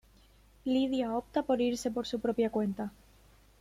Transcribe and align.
Lydia 0.65 1.13
opta 1.15 1.43
por 1.43 1.61
irse 1.61 1.91
por 1.91 2.07
su 2.07 2.19
propia 2.19 2.49
cuenta. 2.49 2.91